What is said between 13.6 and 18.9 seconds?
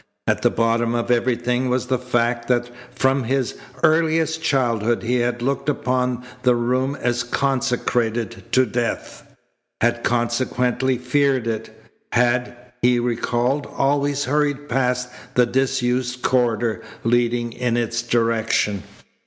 always hurried past the disused corridor leading in its direction.